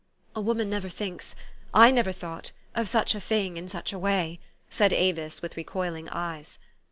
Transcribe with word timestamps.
4 0.33 0.37
c 0.41 0.41
A 0.41 0.41
woman 0.41 0.67
never 0.67 0.89
thinks 0.89 1.35
I 1.75 1.91
never 1.91 2.11
thought 2.11 2.53
of 2.73 2.89
such 2.89 3.13
a 3.13 3.19
thing 3.19 3.55
in 3.55 3.67
such 3.67 3.93
a 3.93 3.99
way," 3.99 4.39
said 4.67 4.93
Avis, 4.93 5.43
with 5.43 5.55
recoil 5.55 5.93
ing 5.93 6.09
eyes. 6.09 6.57